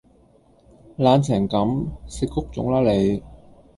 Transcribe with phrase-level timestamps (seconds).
[0.97, 1.85] 懶成咁！
[2.07, 3.21] 食谷種啦你